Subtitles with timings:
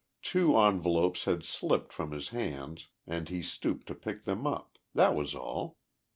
[0.23, 5.13] Two envelopes had slipped from his hands and he stooped to pick them up that
[5.13, 5.77] was all.